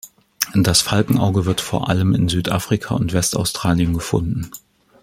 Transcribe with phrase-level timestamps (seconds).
[0.55, 4.49] Das Falkenauge wird vor allem in Südafrika und Westaustralien gefunden.